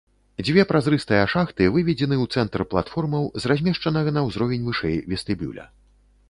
Дзве 0.45 0.61
празрыстыя 0.69 1.25
шахты 1.33 1.67
выведзены 1.75 2.15
ў 2.23 2.39
цэнтр 2.39 2.63
платформаў 2.71 3.29
з 3.45 3.53
размешчанага 3.53 4.15
на 4.17 4.25
ўзровень 4.31 4.67
вышэй 4.71 4.97
вестыбюля. 5.13 5.69